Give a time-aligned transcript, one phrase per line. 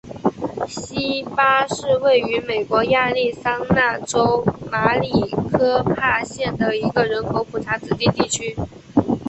[0.67, 5.11] 锡巴是位于美国亚利桑那州马里
[5.51, 8.55] 科帕县的一个人口普查指定地区。